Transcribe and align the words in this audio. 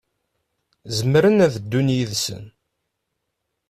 Zemren 0.97 1.43
ad 1.45 1.53
ddun 1.63 1.87
yid-sen. 1.95 2.45